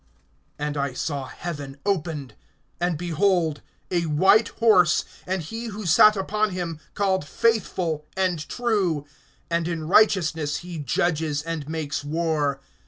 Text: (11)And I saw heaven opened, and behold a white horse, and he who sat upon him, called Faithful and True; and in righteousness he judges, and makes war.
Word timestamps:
(11)And 0.59 0.77
I 0.77 0.93
saw 0.93 1.27
heaven 1.27 1.77
opened, 1.85 2.33
and 2.79 2.97
behold 2.97 3.61
a 3.91 4.07
white 4.07 4.47
horse, 4.47 5.05
and 5.27 5.43
he 5.43 5.65
who 5.67 5.85
sat 5.85 6.17
upon 6.17 6.49
him, 6.49 6.79
called 6.95 7.23
Faithful 7.23 8.07
and 8.17 8.49
True; 8.49 9.05
and 9.51 9.67
in 9.67 9.87
righteousness 9.87 10.57
he 10.65 10.79
judges, 10.79 11.43
and 11.43 11.69
makes 11.69 12.03
war. 12.03 12.61